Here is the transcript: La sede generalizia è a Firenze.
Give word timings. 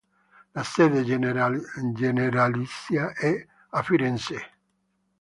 La 0.55 0.63
sede 0.63 1.03
generalizia 1.03 3.13
è 3.13 3.47
a 3.69 3.83
Firenze. 3.83 4.49